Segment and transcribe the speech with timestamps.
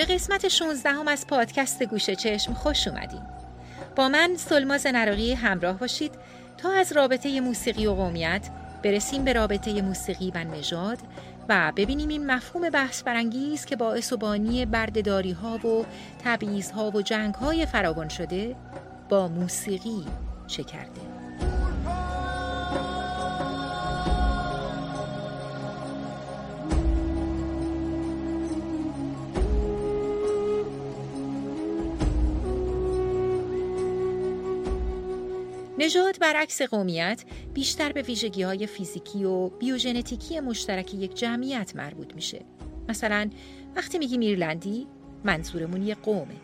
[0.00, 3.22] به قسمت 16 هم از پادکست گوشه چشم خوش اومدین.
[3.96, 6.12] با من سلماز نراقی همراه باشید
[6.58, 8.50] تا از رابطه موسیقی و قومیت
[8.82, 10.98] برسیم به رابطه موسیقی و نژاد
[11.48, 15.84] و ببینیم این مفهوم بحث برانگیز که باعث و بانی بردهداری ها و
[16.24, 18.56] تبعیض ها و جنگ های فراوان شده
[19.08, 20.04] با موسیقی
[20.46, 21.19] چه کرده.
[35.80, 42.44] نژاد برعکس قومیت بیشتر به ویژگی های فیزیکی و بیوژنتیکی مشترک یک جمعیت مربوط میشه.
[42.88, 43.30] مثلا
[43.76, 44.86] وقتی میگیم ایرلندی
[45.24, 46.36] منظورمون یه قومه.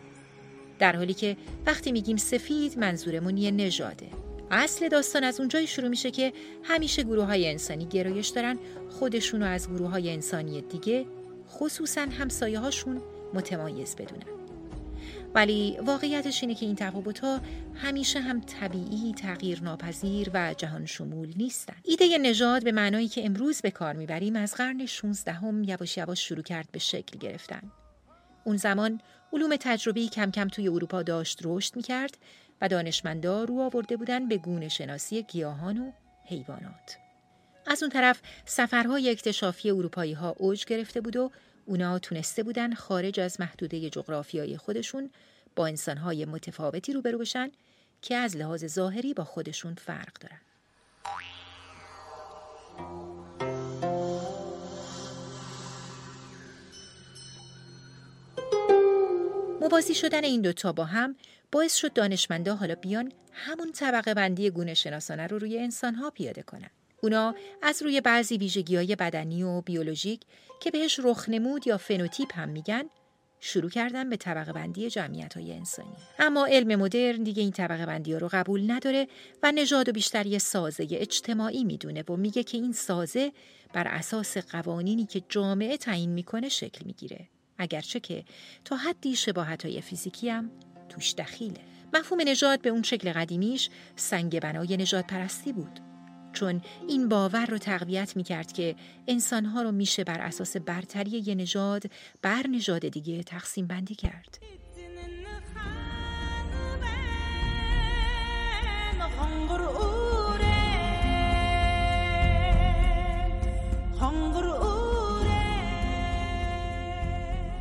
[0.79, 4.07] در حالی که وقتی میگیم سفید منظورمون یه نژاده.
[4.51, 6.33] اصل داستان از اونجایی شروع میشه که
[6.63, 11.05] همیشه گروه های انسانی گرایش دارن خودشونو از گروه های انسانی دیگه
[11.49, 13.01] خصوصا همسایه هاشون
[13.33, 14.36] متمایز بدونن.
[15.37, 17.39] ولی واقعیتش اینه که این تفاوت‌ها
[17.75, 21.75] همیشه هم طبیعی، تغییر ناپذیر و جهان شمول نیستن.
[21.83, 26.27] ایده نژاد به معنایی که امروز به کار می‌بریم از قرن 16 هم یواش یواش
[26.27, 27.71] شروع کرد به شکل گرفتن.
[28.43, 29.01] اون زمان
[29.33, 32.17] علوم تجربی کم کم توی اروپا داشت رشد می‌کرد
[32.61, 35.91] و دانشمندا رو آورده بودن به گونه شناسی گیاهان و
[36.25, 36.97] حیوانات.
[37.67, 41.31] از اون طرف سفرهای اکتشافی اروپایی ها اوج گرفته بود و
[41.67, 45.09] اونا تونسته بودن خارج از محدوده جغرافیایی خودشون
[45.55, 47.51] با انسانهای متفاوتی روبرو بشن
[48.01, 50.41] که از لحاظ ظاهری با خودشون فرق دارن.
[59.61, 61.15] موازی شدن این دوتا با هم
[61.51, 66.69] باعث شد دانشمندا حالا بیان همون طبقه بندی گونه شناسانه رو روی انسانها پیاده کنن.
[67.01, 70.21] اونا از روی بعضی ویژگی های بدنی و بیولوژیک
[70.61, 72.83] که بهش رخنمود یا فنوتیپ هم میگن
[73.39, 75.95] شروع کردن به طبقه بندی جمعیت های انسانی.
[76.19, 79.07] اما علم مدرن دیگه این طبقه بندی ها رو قبول نداره
[79.43, 83.31] و نژاد و بیشتر یه سازه اجتماعی می‌دونه و میگه که این سازه
[83.73, 87.27] بر اساس قوانینی که جامعه تعیین می‌کنه شکل می‌گیره.
[87.57, 88.23] اگرچه که
[88.65, 90.51] تا حدی شباهت های فیزیکی هم
[90.89, 91.61] توش دخیله.
[91.93, 95.86] مفهوم نژاد به اون شکل قدیمیش سنگ بنای نژاد پرستی بود.
[96.39, 98.75] چون این باور رو تقویت می کرد که
[99.07, 101.83] انسانها رو میشه بر اساس برتری یه نژاد
[102.21, 104.39] بر نژاد دیگه تقسیم بندی کرد.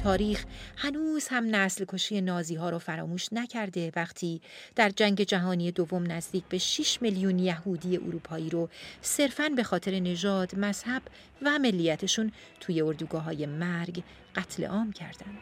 [0.07, 0.45] تاریخ
[0.77, 4.41] هنوز هم نسل کشی نازی ها رو فراموش نکرده وقتی
[4.77, 8.69] در جنگ جهانی دوم نزدیک به 6 میلیون یهودی اروپایی رو
[9.01, 11.03] صرفاً به خاطر نژاد، مذهب
[11.43, 14.03] و ملیتشون توی اردوگاه های مرگ
[14.37, 15.39] قتل عام کردند.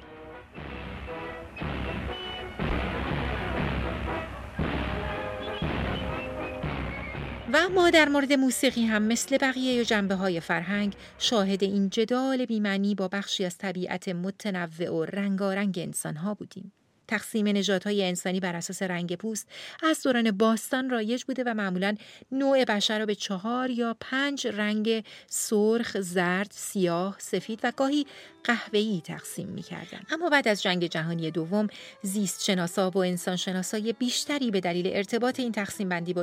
[7.55, 12.95] و ما در مورد موسیقی هم مثل بقیه جنبه های فرهنگ شاهد این جدال بیمنی
[12.95, 16.73] با بخشی از طبیعت متنوع و رنگارنگ انسان ها بودیم.
[17.09, 19.49] تقسیم نژادهای انسانی بر اساس رنگ پوست
[19.83, 21.95] از دوران باستان رایج بوده و معمولا
[22.33, 28.07] نوع بشر را به چهار یا پنج رنگ سرخ، زرد، سیاه، سفید و گاهی
[28.45, 30.07] قهوه‌ای تقسیم می‌کردند.
[30.11, 31.69] اما بعد از جنگ جهانی دوم
[32.03, 36.23] زیست شناسا و انسان شناسای بیشتری به دلیل ارتباط این تقسیم بندی با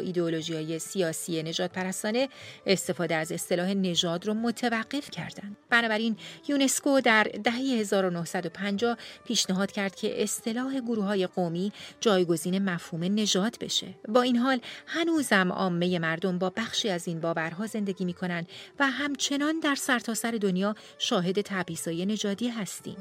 [0.49, 2.29] های سیاسی نجات پرستانه
[2.65, 5.57] استفاده از اصطلاح نژاد رو متوقف کردند.
[5.69, 6.17] بنابراین
[6.47, 13.87] یونسکو در دهه 1950 پیشنهاد کرد که اصطلاح گروه های قومی جایگزین مفهوم نژاد بشه.
[14.07, 18.45] با این حال هنوزم عامه مردم با بخشی از این باورها زندگی می‌کنن
[18.79, 22.97] و همچنان در سرتاسر سر دنیا شاهد تبعیض‌های نژادی هستیم.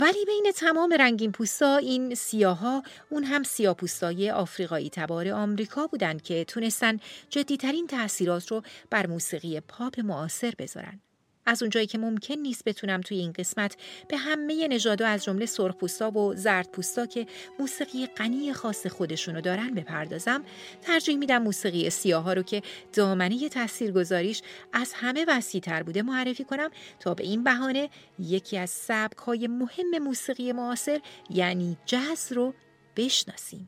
[0.00, 6.44] ولی بین تمام رنگین پوستا این سیاها اون هم سیاپوستای آفریقایی تبار آمریکا بودند که
[6.44, 6.96] تونستن
[7.30, 11.00] جدیترین تاثیرات رو بر موسیقی پاپ معاصر بذارن.
[11.46, 13.76] از اونجایی که ممکن نیست بتونم توی این قسمت
[14.08, 17.26] به همه نژادها از جمله سرخپوستا و زردپوستا که
[17.58, 20.44] موسیقی غنی خاص خودشونو دارن بپردازم
[20.82, 22.62] ترجیح میدم موسیقی سیاها رو که
[22.92, 26.70] دامنه تاثیرگذاریش از همه وسیعتر بوده معرفی کنم
[27.00, 31.00] تا به این بهانه یکی از سبک های مهم موسیقی معاصر
[31.30, 32.54] یعنی جز رو
[32.96, 33.66] بشناسیم.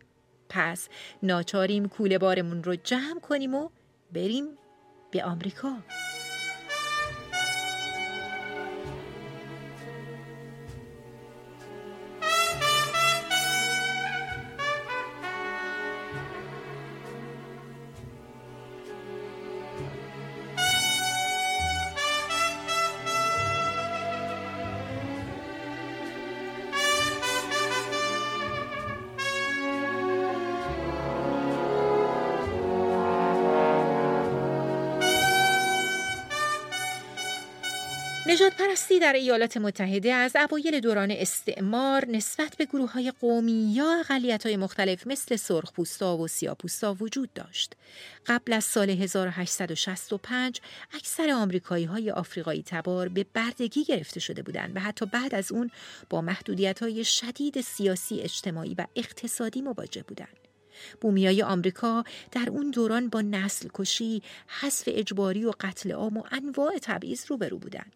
[0.49, 0.89] پس
[1.23, 3.69] ناچاریم کوله بارمون رو جمع کنیم و
[4.13, 4.49] بریم
[5.11, 5.77] به آمریکا.
[38.39, 44.01] نجات پرستی در ایالات متحده از اوایل دوران استعمار نسبت به گروه های قومی یا
[44.01, 47.77] اقلیت های مختلف مثل سرخپوستا و سیاپوستا وجود داشت.
[48.27, 50.61] قبل از سال 1865
[50.95, 55.71] اکثر آمریکایی های آفریقایی تبار به بردگی گرفته شده بودند و حتی بعد از اون
[56.11, 60.39] با محدودیت های شدید سیاسی، اجتماعی و اقتصادی مواجه بودند.
[61.01, 64.23] بومیای آمریکا در اون دوران با نسل کشی،
[64.61, 67.93] حذف اجباری و قتل عام و انواع تبعیض روبرو بودند.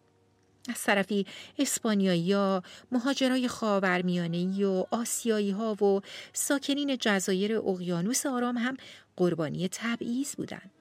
[0.69, 1.25] از طرفی
[1.59, 6.01] اسپانیایی ها، مهاجرای خاورمیانه و آسیایی ها و
[6.33, 8.77] ساکنین جزایر اقیانوس آرام هم
[9.15, 10.71] قربانی تبعیض بودند.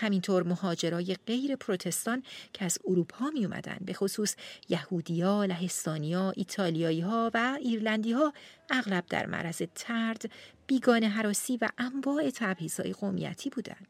[0.00, 2.22] همینطور مهاجرای غیر پروتستان
[2.52, 4.36] که از اروپا می اومدن به خصوص
[4.68, 8.32] یهودیا، لهستانیا، ایتالیایی ها و ایرلندی ها
[8.70, 10.30] اغلب در معرض ترد،
[10.66, 13.86] بیگان حراسی و انواع تبعیض‌های قومیتی بودند.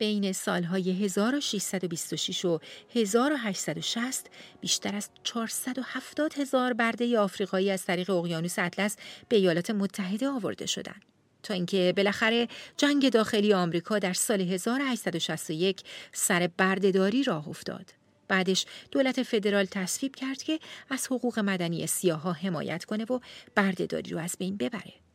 [0.00, 2.58] بین سالهای 1626 و
[2.94, 4.26] 1860
[4.60, 8.96] بیشتر از 470 هزار برده آفریقایی از طریق اقیانوس اطلس
[9.28, 11.02] به ایالات متحده آورده شدند.
[11.42, 15.82] تا اینکه بالاخره جنگ داخلی آمریکا در سال 1861
[16.12, 17.90] سر بردهداری راه افتاد.
[18.28, 20.58] بعدش دولت فدرال تصویب کرد که
[20.90, 23.20] از حقوق مدنی سیاها حمایت کنه و
[23.54, 25.09] بردهداری رو از بین ببره.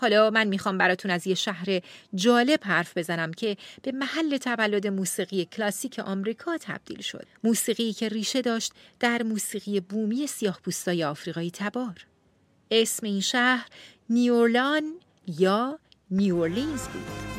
[0.00, 1.80] حالا من می‌خوام براتون از یه شهر
[2.14, 7.26] جالب حرف بزنم که به محل تولد موسیقی کلاسیک آمریکا تبدیل شد.
[7.44, 10.60] موسیقی که ریشه داشت در موسیقی بومی سیاه
[11.04, 12.06] آفریقایی تبار.
[12.70, 13.66] اسم این شهر
[14.10, 14.92] نیورلان
[15.26, 15.78] یا
[16.10, 17.37] نیورلینز بود.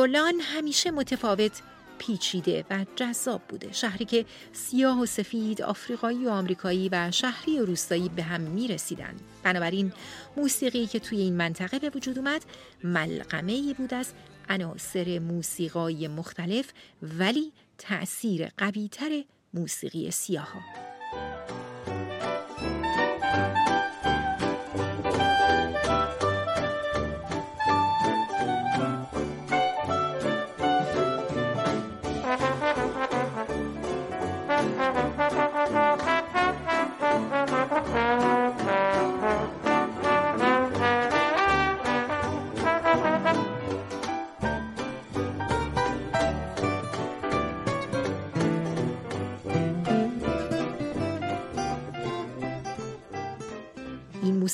[0.00, 1.62] نیولان همیشه متفاوت
[1.98, 7.64] پیچیده و جذاب بوده شهری که سیاه و سفید آفریقایی و آمریکایی و شهری و
[7.64, 9.14] روستایی به هم می رسیدن.
[9.42, 9.92] بنابراین
[10.36, 12.44] موسیقی که توی این منطقه به وجود اومد
[12.84, 14.12] ملغمه بود از
[14.48, 19.24] عناصر موسیقای مختلف ولی تأثیر قویتر
[19.54, 21.59] موسیقی سیاه ها.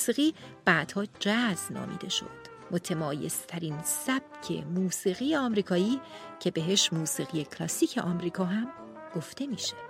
[0.07, 0.33] موسیقی
[0.65, 2.47] بعدها جاز نامیده شد.
[2.71, 5.99] متمایزترین سبک موسیقی آمریکایی
[6.39, 8.67] که بهش موسیقی کلاسیک آمریکا هم
[9.15, 9.86] گفته میشه.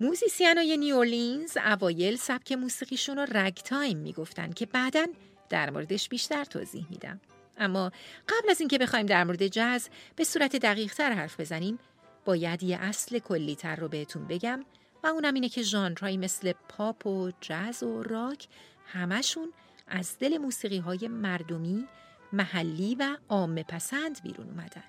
[0.00, 5.06] musician ای نیواورلینز اوایل سبک موسیقیشون رو ragtime می‌گفتن که بعدا
[5.48, 7.20] در موردش بیشتر توضیح میدم.
[7.58, 7.92] اما
[8.28, 11.78] قبل از اینکه بخوایم در مورد جاز به صورت دقیق تر حرف بزنیم
[12.24, 14.64] باید یه اصل کلی تر رو بهتون بگم
[15.04, 18.48] و اونم اینه که ژانرهایی مثل پاپ و جاز و راک
[18.86, 19.52] همشون
[19.88, 21.88] از دل موسیقی های مردمی،
[22.32, 24.84] محلی و عامه پسند بیرون اومدن.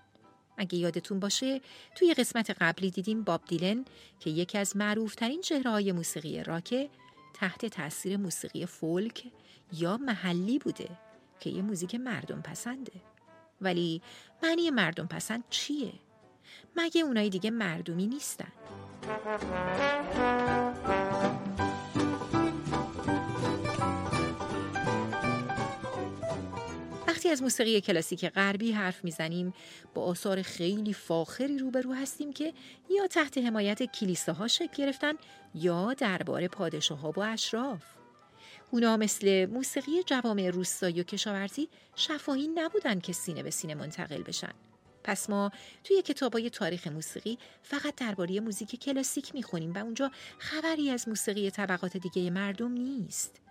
[0.58, 1.62] اگه یادتون باشه
[1.96, 3.86] توی قسمت قبلی دیدیم باب دیلن
[4.20, 6.90] که یکی از معروفترین چهرههای موسیقی راکه
[7.34, 9.24] تحت تاثیر موسیقی فولک
[9.74, 10.90] یا محلی بوده
[11.40, 13.02] که یه موزیک مردم پسنده
[13.62, 14.02] ولی
[14.44, 15.94] معنی مردم پسند چیه؟
[16.76, 18.52] مگه اونای دیگه مردمی نیستن؟
[27.32, 29.54] از موسیقی کلاسیک غربی حرف می‌زنیم
[29.94, 32.54] با آثار خیلی فاخری روبرو هستیم که
[32.90, 35.14] یا تحت حمایت کلیساها شکل گرفتن
[35.56, 37.84] یا درباره پادشاه ها و اشراف
[38.72, 44.54] اونا مثل موسیقی جوامع روستایی و کشاورزی شفاهی نبودن که سینه به سینه منتقل بشن.
[45.04, 45.52] پس ما
[45.84, 51.98] توی کتابای تاریخ موسیقی فقط درباره موزیک کلاسیک می‌خونیم و اونجا خبری از موسیقی طبقات
[51.98, 53.42] دیگه مردم نیست.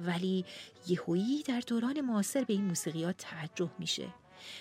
[0.00, 0.44] ولی
[0.88, 4.08] یهویی در دوران معاصر به این موسیقیات توجه میشه.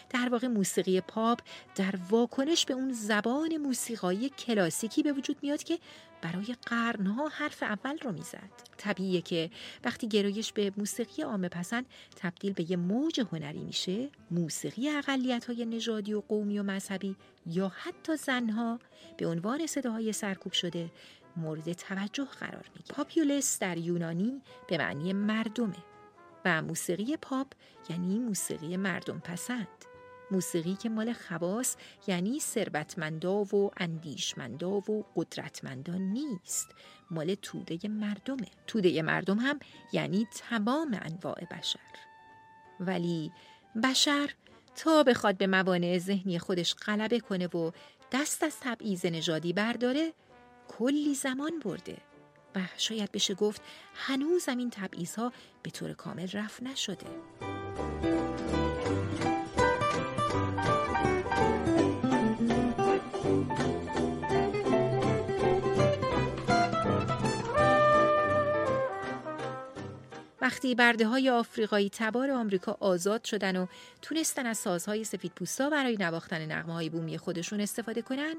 [0.10, 1.40] در واقع موسیقی پاپ
[1.76, 5.80] در واکنش به اون زبان موسیقایی کلاسیکی به وجود میاد که
[6.22, 9.50] برای قرنها حرف اول رو می‌زد طبیعیه که
[9.84, 15.66] وقتی گرایش به موسیقی عامه پسند تبدیل به یه موج هنری میشه موسیقی اقلیت های
[15.66, 17.16] نژادی و قومی و مذهبی
[17.46, 18.80] یا حتی زنها
[19.18, 20.92] به عنوان صداهای سرکوب شده
[21.38, 25.84] مورد توجه قرار می‌گیره پاپیولس در یونانی به معنی مردمه
[26.46, 27.48] و موسیقی پاپ
[27.90, 29.68] یعنی موسیقی مردم پسند
[30.32, 31.76] موسیقی که مال خواص
[32.08, 36.68] یعنی ثروتمندا و اندیشمندا و قدرتمندا نیست.
[37.12, 38.48] مال توده مردمه.
[38.68, 39.60] توده مردم هم
[39.94, 41.80] یعنی تمام انواع بشر.
[42.80, 43.32] ولی
[43.84, 44.30] بشر
[44.76, 47.72] تا بخواد به موانع ذهنی خودش غلبه کنه و
[48.12, 50.14] دست از تبعیض نژادی برداره
[50.80, 51.98] کلی زمان برده.
[52.56, 53.62] و شاید بشه گفت
[53.96, 55.32] هنوزم این تبعیض ها
[55.64, 57.06] به طور کامل رفت نشده.
[70.42, 73.68] وقتی برده های آفریقایی تبار آمریکا آزاد شدن و
[74.02, 78.36] تونستن از سازهای سفید پوستا برای نواختن نغمه های بومی خودشون استفاده کنن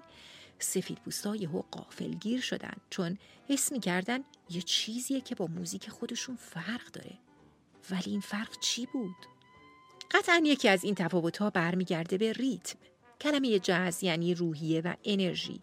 [0.58, 4.20] سفید پوستا یهو قافلگیر شدن چون حس کردن
[4.50, 7.18] یه چیزیه که با موزیک خودشون فرق داره.
[7.90, 9.16] ولی این فرق چی بود؟
[10.10, 12.78] قطعا یکی از این تفاوتها برمیگرده به ریتم.
[13.20, 15.60] کلمه جاز یعنی روحیه و انرژی.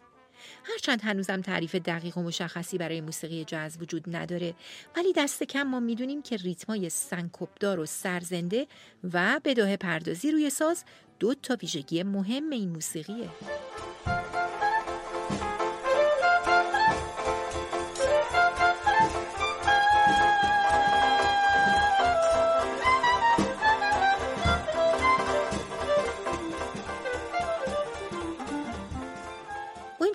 [0.64, 4.54] هرچند هنوزم تعریف دقیق و مشخصی برای موسیقی جاز وجود نداره
[4.96, 8.66] ولی دست کم ما می‌دونیم که ریتمای سنکوبدار و سرزنده
[9.12, 10.84] و بداه پردازی روی ساز
[11.18, 13.28] دو تا ویژگی مهم این موسیقیه.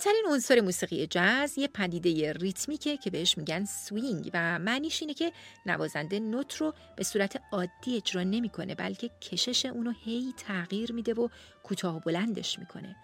[0.10, 5.34] مهمترین عنصر موسیقی جاز یه پدیده ریتمیکه که بهش میگن سوینگ و معنیش اینه که
[5.66, 11.28] نوازنده نوت رو به صورت عادی اجرا نمی‌کنه بلکه کشش اونو هی تغییر میده و
[11.64, 12.96] کوتاه و بلندش می‌کنه.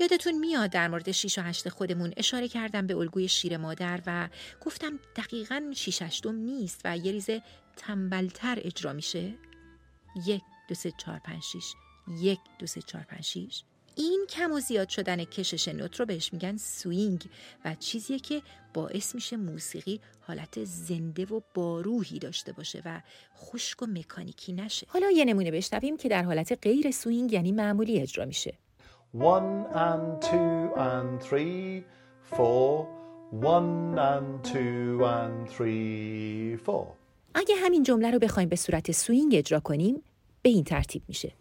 [0.00, 4.28] یادتون میاد در مورد شیش و هشت خودمون اشاره کردم به الگوی شیر مادر و
[4.64, 7.42] گفتم دقیقا شیش هشتم نیست و یه ریزه
[7.76, 9.34] تنبلتر اجرا میشه.
[10.26, 11.74] یک دو سه چهار پنج شیش.
[12.20, 13.62] یک دو سه چهار پنج شیش.
[13.98, 17.24] این کم و زیاد شدن کشش نوت رو بهش میگن swing
[17.64, 18.42] و چیزیه که
[18.74, 23.00] باعث میشه موسیقی حالت زنده و باروحی داشته باشه و
[23.36, 28.00] خشک و مکانیکی نشه حالا یه نمونه بشنویم که در حالت غیر swing یعنی معمولی
[28.00, 28.58] اجرا میشه
[29.14, 31.84] One and two and three,
[32.36, 32.86] four.
[33.30, 36.86] One and two and three, four.
[37.34, 40.02] اگه همین جمله رو بخوایم به صورت swing اجرا کنیم
[40.42, 41.32] به این ترتیب میشه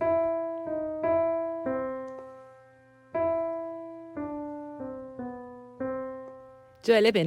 [6.86, 7.24] جالبه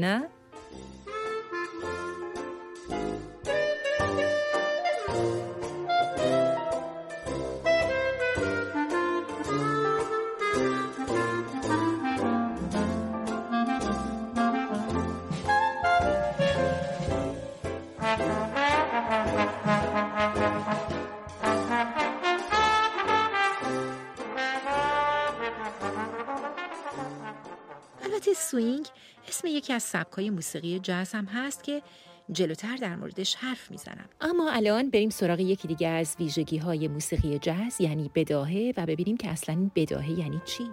[28.29, 28.87] نه؟ سوینگ
[29.29, 31.83] اسم یکی از سبکای موسیقی جاز هم هست که
[32.33, 37.39] جلوتر در موردش حرف می‌زنم اما الان بریم سراغ یکی دیگه از ویژگی های موسیقی
[37.39, 40.71] جاز یعنی بداهه و ببینیم که اصلا بداهه یعنی چی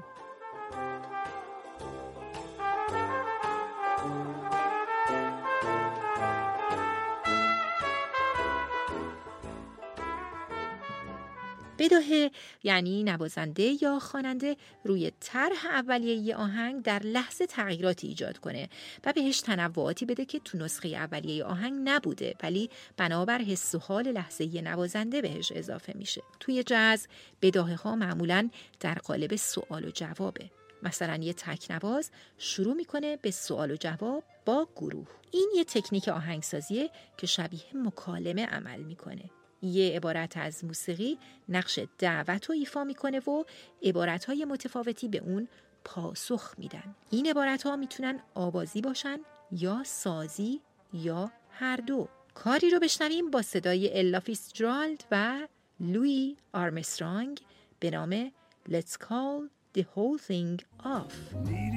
[11.85, 12.31] بداهه
[12.63, 18.69] یعنی نوازنده یا خواننده روی طرح اولیه آهنگ در لحظه تغییراتی ایجاد کنه
[19.05, 24.07] و بهش تنوعاتی بده که تو نسخه اولیه آهنگ نبوده ولی بنابر حس و حال
[24.07, 26.21] لحظه نوازنده بهش اضافه میشه.
[26.39, 27.07] توی جاز
[27.41, 28.49] بداهه ها معمولا
[28.79, 30.49] در قالب سوال و جوابه.
[30.83, 35.07] مثلا یه تکنواز شروع می‌کنه به سوال و جواب با گروه.
[35.31, 39.29] این یه تکنیک آهنگسازیه که شبیه مکالمه عمل می‌کنه.
[39.61, 41.17] یه عبارت از موسیقی
[41.49, 43.43] نقش دعوت رو ایفا می‌کنه و
[43.83, 45.47] عبارت های متفاوتی به اون
[45.83, 46.95] پاسخ میدن.
[47.09, 49.19] این عبارت ها می‌تونن آوازی باشن
[49.51, 50.61] یا سازی
[50.93, 52.07] یا هر دو.
[52.33, 55.47] کاری رو بشنویم با صدای الا فیسجرالد و
[55.79, 57.41] لوی آرمسترانگ
[57.79, 58.31] به نام
[58.69, 61.13] Let's Call the Whole Thing Off.
[61.45, 61.73] Need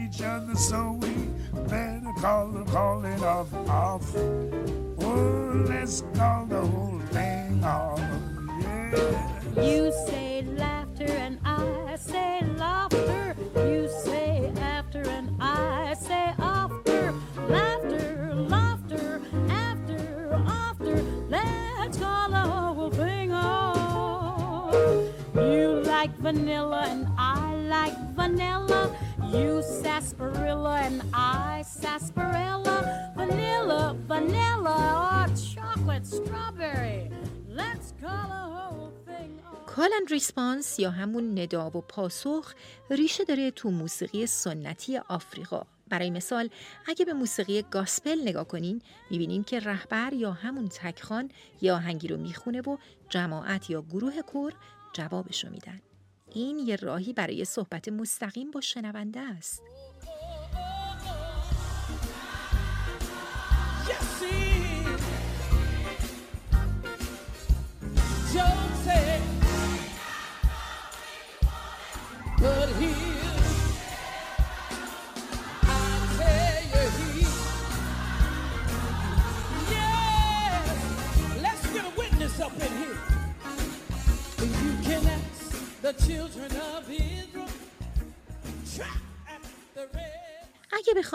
[2.22, 3.12] call the
[6.64, 6.97] off.
[7.62, 9.62] Oh, yeah.
[9.62, 17.12] You say laughter and I say laughter You say after and I say after
[17.48, 24.74] Laughter, laughter, after, after Let's call the whole thing off
[25.34, 28.96] You like vanilla and I like vanilla.
[29.32, 33.12] You sarsaparilla and I sarsaparilla.
[33.16, 36.87] Vanilla, vanilla, or chocolate strawberry.
[39.66, 42.54] Call and response یا همون ندا و پاسخ
[42.90, 46.50] ریشه داره تو موسیقی سنتی آفریقا برای مثال
[46.86, 51.30] اگه به موسیقی گاسپل نگاه کنین می‌بینین که رهبر یا همون تکخوان
[51.62, 52.76] یه آهنگی رو می‌خونه و
[53.08, 54.52] جماعت یا گروه کر
[54.92, 55.80] جوابشو میدن
[56.30, 59.62] این یه راهی برای صحبت مستقیم با شنونده است.
[68.40, 69.17] اگه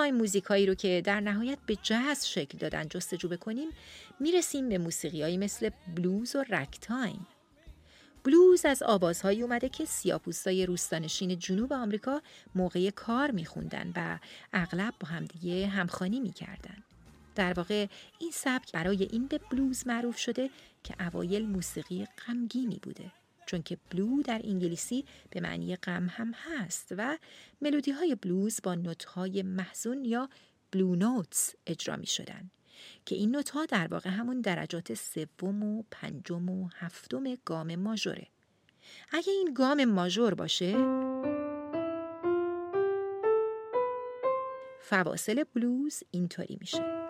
[0.04, 3.70] بخوایم موزیکایی رو که در نهایت به جاز شکل دادن جستجو بکنیم
[4.20, 7.28] می‌رسیم به موسیقیایی مثل بلوز و رک تایم.
[8.24, 12.22] بلوز از آوازهایی اومده که سیاپوستای روستانشین جنوب آمریکا
[12.56, 14.20] موقع کار میخوندن و
[14.54, 16.84] اغلب با همدیگه همخانی می‌کردن.
[17.36, 17.88] در واقع
[18.20, 20.50] این سبک برای این به بلوز معروف شده
[20.84, 23.12] که اوایل موسیقی غمگینی بوده.
[23.46, 27.18] چون که بلو در انگلیسی به معنی غم هم هست و
[27.62, 30.30] ملودی های بلوز با نوت های محزون یا
[30.72, 32.50] بلو نوتس اجرا می شدن
[33.06, 38.28] که این نوت ها در واقع همون درجات سوم و پنجم و هفتم گام ماژوره.
[39.12, 40.74] اگه این گام ماژور باشه
[44.80, 47.03] فواصل بلوز اینطوری میشه.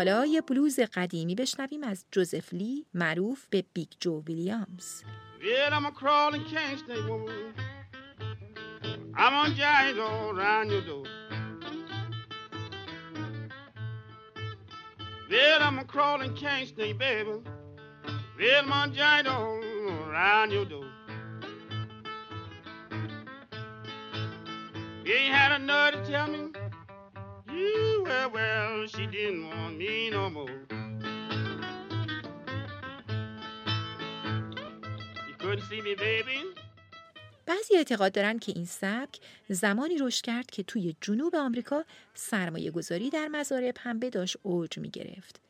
[0.00, 5.02] حالا یه بلوز قدیمی بشنویم از جوزف لی معروف به بیگ جو ویلیامز
[5.42, 6.44] Well, I'm a crawling
[16.44, 17.36] can't stay baby.
[18.40, 20.88] Well, giant around your door.
[25.06, 26.59] You ain't had a nerve to tell me
[28.10, 30.58] well, well, she didn't want me no more.
[35.28, 36.38] You couldn't see me, baby.
[37.46, 39.18] بعضی اعتقاد دارن که این سبک
[39.48, 44.90] زمانی رشد کرد که توی جنوب آمریکا سرمایه گذاری در مزارع پنبه داشت اوج می
[44.90, 45.40] گرفت.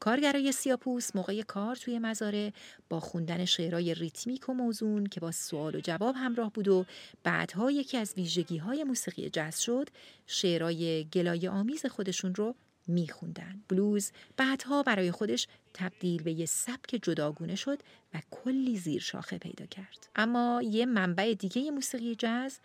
[0.00, 2.52] کارگرای سیاپوس موقع کار توی مزاره
[2.88, 6.84] با خوندن شعرهای ریتمیک و موزون که با سوال و جواب همراه بود و
[7.22, 9.88] بعدها یکی از ویژگی های موسیقی جز شد
[10.26, 12.54] شعرهای گلای آمیز خودشون رو
[12.88, 13.62] میخوندن.
[13.68, 17.78] بلوز بعدها برای خودش تبدیل به یه سبک جداگونه شد
[18.14, 20.08] و کلی زیر شاخه پیدا کرد.
[20.16, 22.58] اما یه منبع دیگه موسیقی جز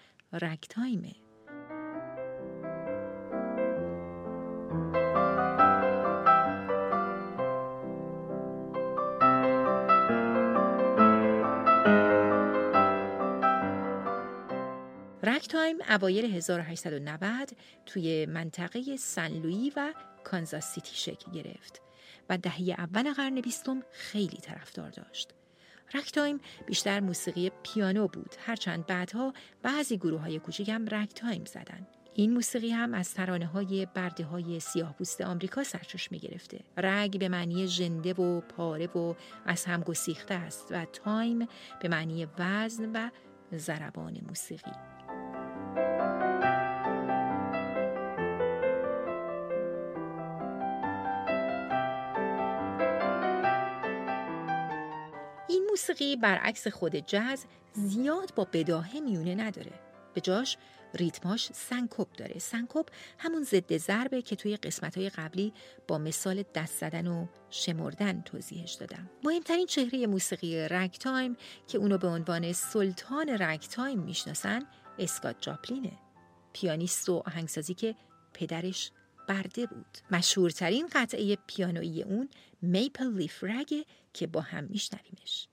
[15.35, 15.83] رگتایمه.
[15.83, 17.49] تایم اوایل 1890
[17.85, 21.81] توی منطقه سن لویی و کانزاس سیتی شکل گرفت
[22.29, 25.33] و دهه اول قرن بیستم خیلی طرفدار داشت.
[25.93, 31.87] رکتایم بیشتر موسیقی پیانو بود هرچند بعدها بعضی گروه های کوچیک هم رکتایم زدن.
[32.13, 36.59] این موسیقی هم از ترانه های برده های سیاه پوست آمریکا سرچشمه گرفته.
[36.77, 39.15] rag به معنی ژنده و پاره و
[39.45, 41.47] از هم گسیخته است و time
[41.81, 43.09] به معنی وزن و
[43.57, 44.71] ضربان موسیقی.
[55.71, 59.71] موسیقی برعکس خود جز زیاد با بداهه میونه نداره.
[60.13, 60.57] به جاش
[60.93, 62.39] ریتماش سنکوب داره.
[62.39, 65.53] سنکوب همون ضد ضربه که توی قسمت های قبلی
[65.87, 69.09] با مثال دست زدن و شمردن توضیحش دادم.
[69.23, 74.65] مهمترین چهره موسیقی رگ تایم که اونو به عنوان سلطان رگ تایم می‌شناسن
[74.99, 75.91] اسکات جاپلینه.
[76.53, 77.95] پیانیست و آهنگسازی که
[78.33, 78.91] پدرش
[79.31, 79.97] برده بود.
[80.11, 82.29] مشهورترین قطعه پیانویی اون
[82.61, 85.47] Maple Leaf Rag ه که با هم میشنویمش.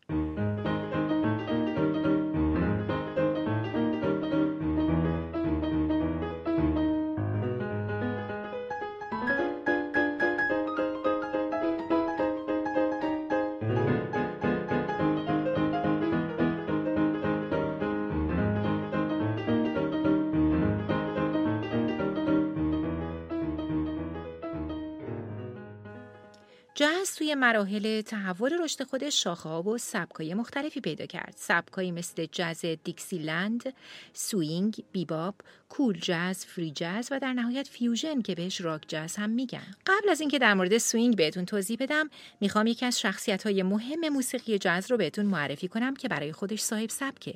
[26.78, 31.34] جاز توی مراحل تحول رشد خودش شاخه ها و سبکای مختلفی پیدا کرد.
[31.36, 33.74] سبکایی مثل جاز دیکسیلند،
[34.12, 35.34] سوینگ، bebop،
[35.68, 39.66] cool jazz، free jazz و در نهایت fusion که بهش راک جاز هم میگن.
[39.86, 42.10] قبل از اینکه در مورد سوینگ بهتون توضیح بدم،
[42.40, 46.60] می‌خوام یکی از شخصیت های مهم موسیقی جاز رو بهتون معرفی کنم که برای خودش
[46.60, 47.34] صاحب سبکه.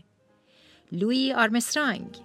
[0.92, 2.16] لویی آرمسترانگ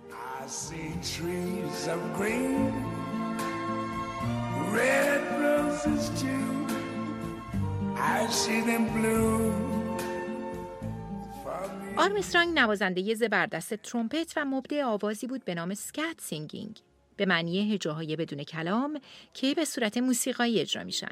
[11.98, 16.80] آرمسترانگ نوازنده زبردست ترومپت و مبدع آوازی بود به نام scat singing
[17.18, 19.00] به معنی هجاهای بدون کلام
[19.34, 21.10] که به صورت موسیقایی اجرا میشن.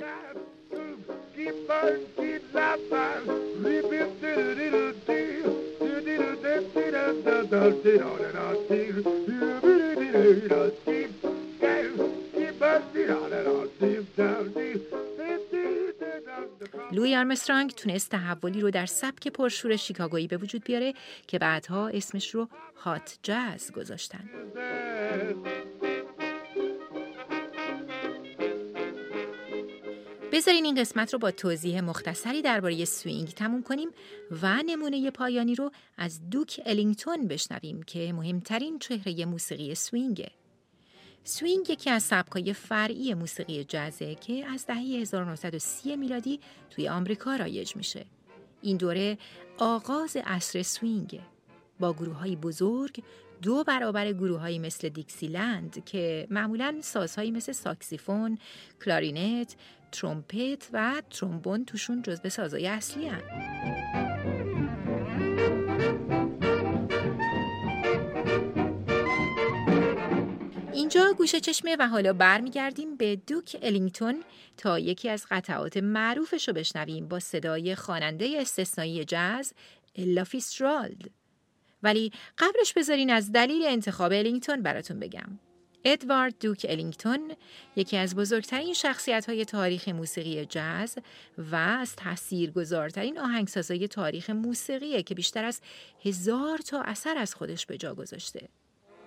[16.95, 20.93] لویی آرمسترانگ تونست تحولی رو در سبک پرشور شیکاگویی به وجود بیاره
[21.27, 24.29] که بعدها اسمش رو hot jazz گذاشتن.
[30.31, 33.89] بذارین این قسمت رو با توضیح مختصری درباره سوینگ تموم کنیم
[34.41, 40.31] و نمونه پایانی رو از دوک الینگتون بشنویم که مهمترین چهره موسیقی سوینگه.
[41.27, 47.75] سوینگ یکی از سبکای فرعی موسیقی جازه که از دهه 1930 میلادی توی آمریکا رایج
[47.75, 48.05] میشه.
[48.61, 49.17] این دوره
[49.57, 51.21] آغاز عصر سوینگه
[51.79, 53.03] با گروه های بزرگ
[53.41, 58.37] دو برابر گروه های مثل دیکسیلند که معمولا سازهایی مثل ساکسیفون،
[58.85, 59.55] کلارینت،
[59.91, 64.04] ترومپت و ترومبون توشون جزو سازهای اصلی هن.
[70.95, 74.23] اینجا گوشه چشمه و حالا برمیگردیم به دوک الینگتون
[74.57, 79.53] تا یکی از قطعات معروفش رو بشنویم با صدای خواننده استثنایی جاز
[79.95, 81.09] الا فیتزجرالد.
[81.83, 85.39] ولی قبلش بذارین از دلیل انتخاب الینگتون براتون بگم.
[85.83, 87.31] ادوارد دوک الینگتون
[87.75, 90.97] یکی از بزرگترین شخصیت های تاریخ موسیقی جاز
[91.37, 95.61] و از تاثیرگذارترین آهنگسازهای تاریخ موسیقیه که بیشتر از
[96.05, 98.49] هزار تا اثر از خودش به جا گذاشته.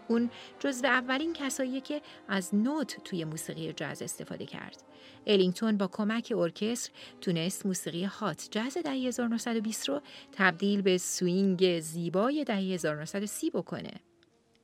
[0.08, 4.82] اون جزو اولین کساییه که از نت توی موسیقی جاز استفاده کرد.
[5.26, 10.00] الینگتون با کمک ارکستر تونست موسیقی hot jazz دهه 1920 رو
[10.32, 13.92] تبدیل به سوینگ زیبای دهه 1930 بکنه.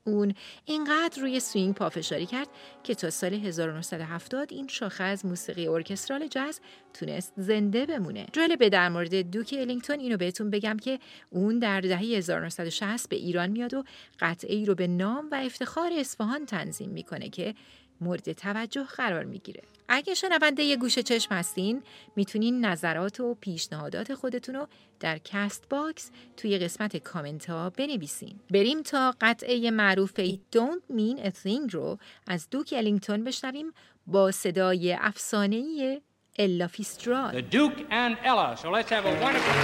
[0.06, 2.48] اون اینقدر روی سوینگ پافشاری کرد
[2.82, 6.60] که تا سال 1970 این شاخه از موسیقی ارکسترال جاز
[6.94, 8.26] تونست زنده بمونه.
[8.32, 10.98] جالبه در مورد دوک الینگتون اینو بهتون بگم که
[11.30, 13.84] اون در دهه 1960 به ایران میاد و
[14.20, 17.54] قطعه ای رو به نام و افتخار اصفهان تنظیم می‌کنه که
[18.00, 19.62] مورد توجه قرار می‌گیره.
[19.88, 21.82] اگه شنونده یه گوشه چشم هستین
[22.16, 24.68] می‌تونین نظرات و پیشنهادات خودتون رو
[25.00, 28.40] در Castbox توی قسمت کامنت ها بنویسین.
[28.50, 33.72] بریم تا قطعه معروف It Don't Mean a Thing رو از دوک الینگتون بشنویم
[34.06, 36.00] با صدای افسانه‌ای
[36.38, 37.40] الا فیسترال.
[37.40, 38.56] The Duke and Ella.
[38.56, 39.54] So let's have a wonderful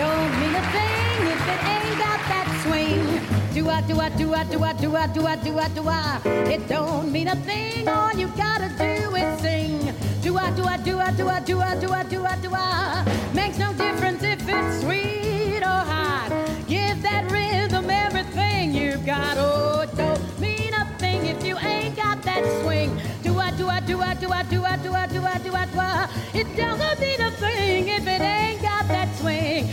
[0.00, 3.09] Don't mean a thing if it ain't got that swing.
[3.52, 5.88] Do I, do I, do I, do I, do I, do I, do I, do
[5.88, 6.20] I.
[6.48, 7.88] It don't mean a thing.
[7.88, 9.92] All you gotta do is sing.
[10.22, 12.50] Do I, do I, do I, do I, do I, do I, do I, do
[12.54, 13.30] I.
[13.34, 16.30] Makes no difference if it's sweet or hot.
[16.68, 19.36] Give that rhythm everything you've got.
[19.36, 23.00] Oh, it don't mean a thing if you ain't got that swing.
[23.24, 25.54] Do I, do I, do I, do I, do I, do I, do I, do
[25.54, 26.08] I, do I.
[26.34, 29.66] It don't mean a thing if it ain't got that swing.